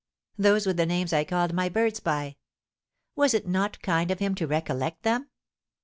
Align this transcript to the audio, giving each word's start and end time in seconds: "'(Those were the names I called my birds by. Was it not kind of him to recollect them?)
"'(Those 0.39 0.65
were 0.65 0.73
the 0.73 0.87
names 0.87 1.13
I 1.13 1.23
called 1.23 1.53
my 1.53 1.69
birds 1.69 1.99
by. 1.99 2.35
Was 3.15 3.35
it 3.35 3.47
not 3.47 3.79
kind 3.83 4.09
of 4.09 4.17
him 4.17 4.33
to 4.33 4.47
recollect 4.47 5.03
them?) 5.03 5.29